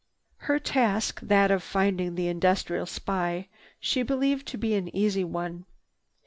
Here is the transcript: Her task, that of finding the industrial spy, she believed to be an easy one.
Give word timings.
Her 0.49 0.57
task, 0.57 1.19
that 1.21 1.51
of 1.51 1.61
finding 1.61 2.15
the 2.15 2.27
industrial 2.27 2.87
spy, 2.87 3.49
she 3.79 4.01
believed 4.01 4.47
to 4.47 4.57
be 4.57 4.73
an 4.73 4.87
easy 4.95 5.23
one. 5.23 5.65